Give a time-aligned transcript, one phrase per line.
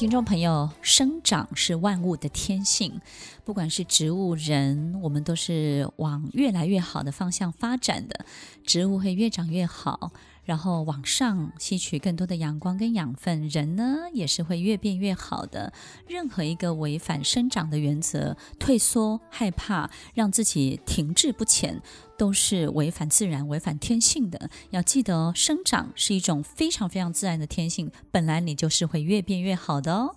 [0.00, 3.02] 听众朋友，生长是万物的天性，
[3.44, 8.24] 不管是植物、人，我们都是往越来越好的方向发展的。
[8.64, 10.10] 植物会越长越好，
[10.50, 15.72] 然后往上吸取更多的阳光跟养分，人呢也是会越变越好的。
[16.08, 21.80] 任何一个违反生长的原则、退缩、害怕，让自己停滞不前，
[22.18, 24.50] 都是违反自然、违反天性的。
[24.70, 30.16] 要记得哦，生长是一种非常非常自然的天性，本来你就是会越变越好的哦。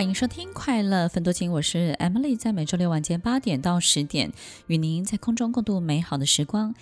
[0.00, 4.32] 欢迎收听《快乐分多金》，我是 Emily，在每周六晚间八点到十点，
[4.66, 6.74] 与您在空中共度美好的时光。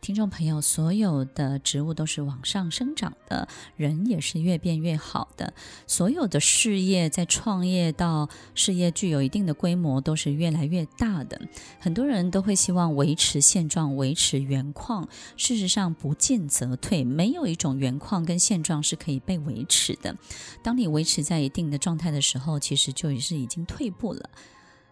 [0.00, 5.52] 听众朋友，所有的植物都是往上生长的，人也是越变越好的。
[5.88, 11.40] 所有的事业，在创业到事业具有一定的规模，都是越来越大的。
[11.80, 15.08] 很多人都会希望维持现状，维持原况。
[15.36, 20.16] 事实上，不进则退，没有一种原况跟现状是可以被维持的。
[20.62, 24.30] 当你维持在一定的状态的时候，其实就是已经退步了。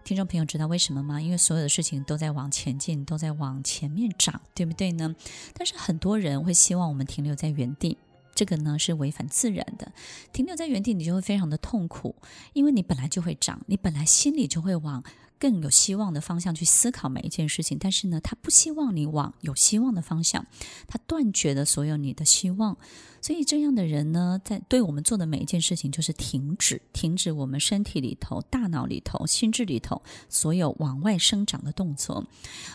[0.04, 1.18] 听众朋友知道为什么吗？
[1.18, 5.16] 因为所有的事情都在往前进，都在往前面涨，对不对呢？
[5.54, 7.96] 但是很多人会希望我们停留在原地，
[8.34, 9.92] 这个呢是违反自然的。
[10.32, 12.16] 停留在原地，你就会非常的痛苦，
[12.52, 15.02] 因为你本来就会长，你本来心里就会往
[15.38, 17.78] 更有希望的方向去思考每一件事情。
[17.78, 20.46] 但是呢，他不希望你往有希望的方向，
[20.86, 22.76] 他断绝了所有你的希望。
[23.20, 32.26] 所以这样的人呢，在对我们做的每一件事情，就是停止，停止我们身体里头、大脑里头、心智里头所有往外生长的动作。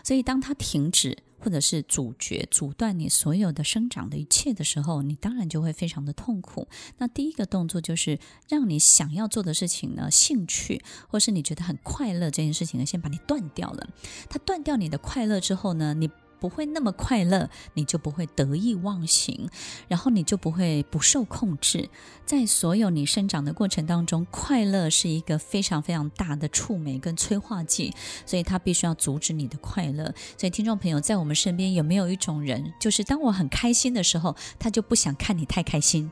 [0.03, 6.67] 所以，当他停止或者是阻绝、阻断你所有的生长的一切的时候，你当然就会非常的痛苦。
[6.97, 13.89] 那第一个动作就是让你想要做的事情呢，兴趣或是你觉得很快乐这件事情呢，先把你断掉了。
[14.29, 16.09] 它断掉你的快乐之后呢，你。
[16.39, 19.49] 不会那么快乐，你就不会得意忘形，
[19.87, 21.89] 然后你就不会不受控制。
[22.25, 27.93] 在所有你生长的过程当中，快乐是一个非常非常大的触媒跟催化剂，
[28.25, 30.13] 所以它必须要阻止你的快乐。
[30.37, 36.11] 所以听众朋友，在我们身边有没有一种人，就是当我很开心的时候，他就不想看你太开心，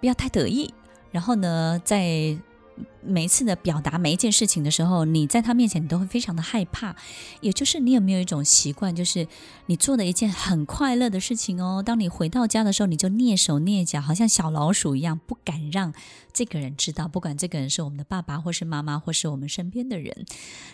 [0.00, 0.72] 不要太得意。
[1.10, 2.38] 然后呢，在
[3.02, 6.94] 每一次的表达每一件事情的时候，你在他面前你都会非常的害怕。
[7.40, 9.26] 也就是你有没有一种习惯，就是
[9.66, 15.94] 你做的一件很快乐的事情哦，当你回到家的时候，你就蹑手蹑脚，好像小老鼠一样，不敢让
[16.32, 17.08] 这个人知道。
[17.08, 20.26] 不管这个人是我们的爸爸，或是妈妈，或是我们身边的人，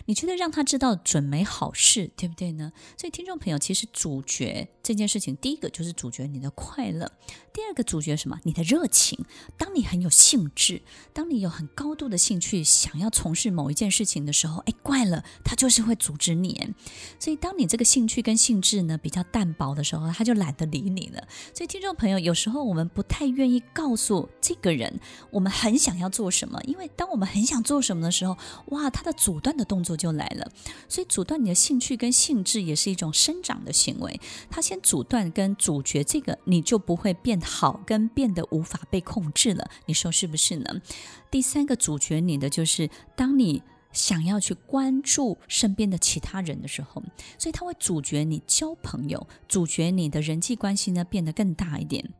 [0.05, 2.73] 你觉得让他知道准没好事，对不对呢？
[2.97, 7.09] 所以听众朋友，其实主角这件事情，第一个就是主角你的快乐，
[7.53, 8.37] 第二个主角什么？
[8.43, 9.23] 你的热情。
[9.57, 10.81] 当你很有兴致，
[11.13, 12.16] 当你有很高度的。
[12.17, 16.73] 兴趣想要从事某一件事情的时候，哎，怪了，他就是会阻止你。
[17.19, 21.27] 所以，当你这个兴趣跟兴致呢比较淡薄的时候，他就懒得理你了。
[21.53, 24.99] 所以，听众朋友，有时候我们不太愿意告诉这个人
[25.31, 30.51] 我们很想要做什么，因为当我们很想做什么的时候，哇，他的阻断的动作就来了。
[30.89, 34.19] 所以，阻断你的兴趣跟兴致也是一种生长的行为。
[34.49, 39.69] 他先阻断跟阻绝这个，你就不会变好，跟变得无法被控制了。
[39.85, 40.81] 你说是不是呢？
[41.29, 43.61] 第三个主角你的就是，当你
[43.91, 47.01] 想要去关注身边的其他人的时候，
[47.37, 52.13] 所以他会阻绝你交朋友，阻绝你的人际关系呢变得更大一点。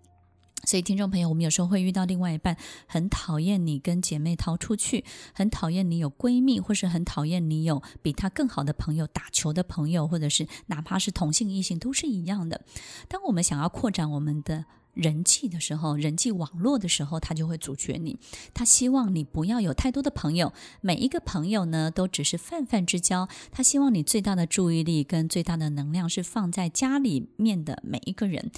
[0.64, 2.58] 所以听众朋友，我们有时候会遇到另外一半
[2.88, 12.66] 很讨厌你跟姐妹逃出去，很讨厌你有闺蜜，或是很讨厌你有比他更好的朋友，打球的朋友，或者是哪怕是同性异性都是一样的。
[13.08, 14.66] 当我们想要扩展我们的
[14.98, 18.18] 人际的时候，人际网络的时候，他就会阻绝你。
[18.54, 23.30] 他希望你不要有太多的朋友，每一个朋友呢都只是泛泛之交。
[23.52, 28.52] 他希望你最大的注意力跟最大的能量是放在家里面的每一个人。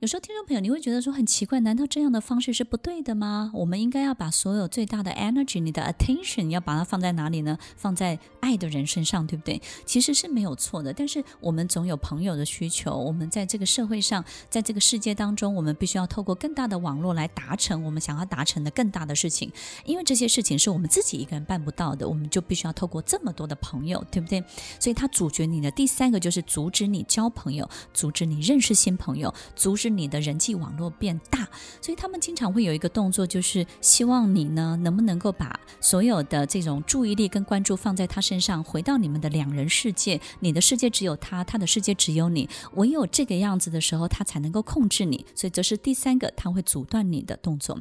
[0.00, 3.50] 有时候听众朋友，你会觉得说很奇怪，难道这样的方式是不对的吗？
[3.54, 7.56] 我们应该要把所有最大的 energy，你的 attention 要把它放在哪里呢？
[7.76, 9.62] 放在爱的人身上，对不对？
[9.86, 10.92] 其实是没有错的。
[10.92, 19.52] 但是我们总有朋友的需求，我们在这个社会上，在这个世界当中，我们必须要透过更大的网络来达成我们想要达成的更大的事情。
[19.84, 24.42] 因为这些事情是我们自己一个人办不到的，我们就必须要透过这么多的朋友，对不对？
[24.80, 29.84] 所以他阻绝你的第三个就是阻止你交朋友，阻止你认识新朋友，阻止。
[29.94, 31.46] 你的人际网络变大，
[31.80, 40.20] 所以他们经常会有一个动作，就是希望你呢，能不能够把所有的这种注意力跟关注放在他身上，回到你们的两人世界。
[40.40, 42.48] 你的世界只有他，他的世界只有你。
[42.74, 45.24] 唯有这个样子的时候，他才能够控制你。
[45.34, 47.80] 所以这是第三个，他会阻断你的动作。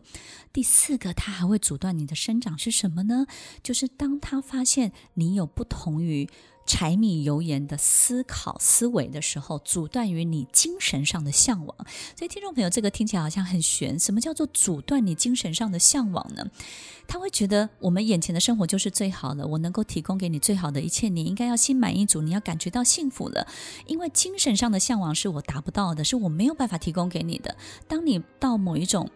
[0.52, 3.26] 第四个，他还会阻断你的生长是什么呢？
[3.62, 6.30] 就是当他发现你有不同于
[6.66, 11.76] 柴米油盐的思考思维的时候，阻断于你精神上的向往。
[12.18, 14.00] 所以，听众朋友，这个听起来好像很玄。
[14.00, 16.48] 什么叫做阻断你精神上的向往呢？
[17.06, 23.46] 他会觉得我们眼前的生活就是最好的，我能够提供给你最好的一切，你应该要心满意足，你要感觉到幸福了。
[23.86, 27.58] 因为精神上的向往是我达不到的，是我没有办法提供给你的。
[27.88, 29.10] 当你到某一种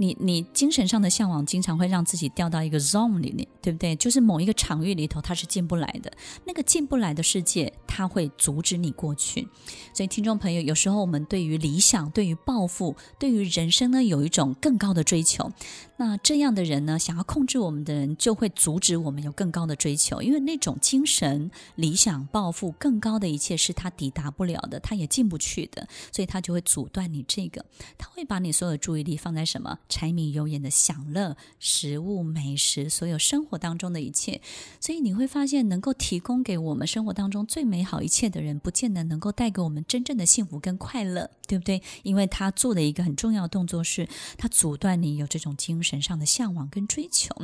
[0.00, 3.94] 你你精神上的向往，经常会让自己掉到一个 zone 里面，对不对？
[3.96, 6.10] 就是某一个场域里头，它是进不来的。
[6.46, 9.46] 那个进不来的世界，它会阻止你过去。
[9.92, 15.52] 所以，听众朋友，有时候我们对于理想、对于抱负、对于人生呢，有一种更高的追求。
[15.98, 27.62] 那这样的人呢，想要控制我们的人，就会阻止我们有更高的追求，因为那种精神、理想、抱负更高的一切是他抵达不了的，他也进不去的，所以他就会阻断你这个。
[27.98, 29.78] 他会把你所有的注意力放在什么？
[29.90, 34.40] 柴米油盐的享乐、食物、美食，所有生活当中的一切。
[34.80, 41.82] 所以你会发现，能够提供给我们生活当中最美好一切的人，不见得能够带给我们真正的幸福跟快乐，对不对？
[42.04, 44.08] 因为他做的一个很重要的动作是，
[44.38, 45.90] 他阻断你有这种精神。
[46.00, 47.34] 上的向往跟追求，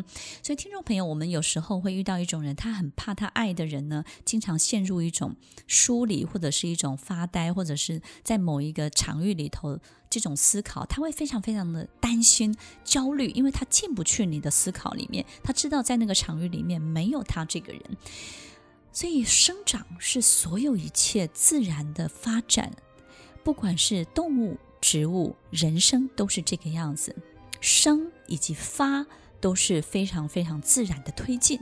[0.41, 5.35] 所以听众朋友，我们有时候会遇到一种人，他很怕他爱的人呢，经常陷入一种
[5.67, 9.79] 疏离，或者是一种发呆，或者是在某一个场域里头
[10.17, 17.83] 这种思考，他会非常非常的担心、焦虑，因为他进不去你的思考里面，他知道在那个场域里面没有他这个人，
[18.93, 22.73] 所以生长是所有一切自然的发展，
[23.45, 27.15] 不管是动物、植物、人生，都是这个样子。
[27.61, 29.05] 生以及发
[29.39, 31.61] 都是非常非常自然的推进，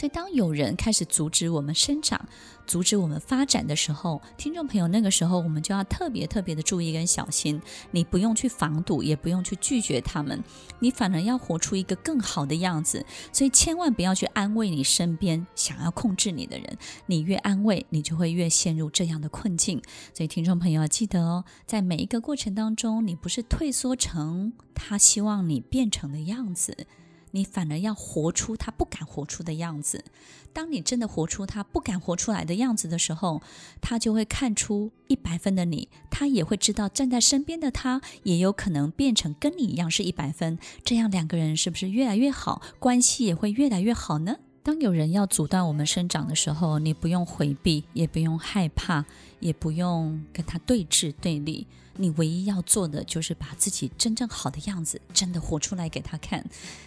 [0.00, 2.26] 所以当有人开始阻止我们生长，
[2.66, 7.60] 阻止我们发展的时候，听众朋友，那个时候我们就要特别特别的注意跟小心。
[7.90, 10.42] 你不用去防堵，也不用去拒绝他们，
[10.78, 13.04] 你反而要活出一个更好的样子。
[13.30, 19.82] 所以千万不要去安慰你身边想要控制你的人，你越安慰，你就会越陷入这样的困境。
[20.14, 26.86] 所以听众朋友要记得哦，在每一个过程当中，你不是退缩成他希望你变成的样子。
[27.32, 30.04] 你反而要活出他不敢活出的样子。
[30.52, 33.40] 当你真的活出他不敢活出来的样子的时候，
[33.80, 40.58] 他就会看出一百分的你，他也会知道站在身边的他也有可能变成跟你一样是一百分。
[40.84, 44.38] 这样两个人是不是越来越好，关系也会越来越好呢？
[44.62, 49.04] 当有人要阻断我们生长的时候，你不用回避，也不用害怕，
[49.40, 51.66] 也不用跟他对峙对立。
[51.96, 56.42] 你唯一要做的就是把自己真正好的样子真的活出来给他看。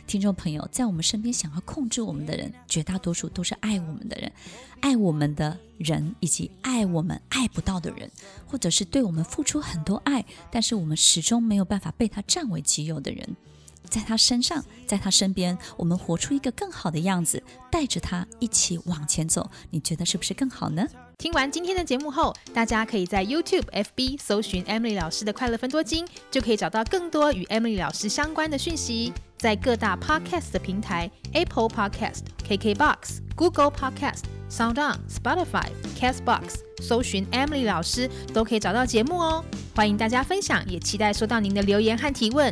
[0.08, 4.32] 听众朋友，在我们身边想要控制我们的人，绝大多数都是爱我们的人，
[4.80, 8.10] 爱我们的人以及爱我们爱不到的人，
[8.48, 13.36] 或者是对我们付出很多爱，但是我们始终没有办法被他占为己有的人。
[13.94, 19.52] 在他身上，在他身边，我们活出一个更好的样子，带着他一起往前走。
[19.70, 20.84] 你觉得是不是更好呢？
[21.20, 29.14] 听完今天的节目后，大家可以在 YouTube、FB 搜寻 Emily 老师的快乐分多金，就可以找到更多与 Emily 老师相关的讯息。
[29.38, 35.68] 在各大 Podcast 的平台，Apple Podcast、KKBox、Google Podcast、SoundOn、Spotify、
[36.00, 39.46] Castbox，搜寻 Emily 老师都可以找到节目哦。
[39.76, 42.52] 欢迎大家分享，也期待收到您的留言和提问。